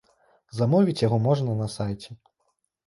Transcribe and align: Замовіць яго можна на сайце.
Замовіць 0.59 0.97
яго 1.07 1.21
можна 1.29 1.51
на 1.61 1.71
сайце. 1.79 2.21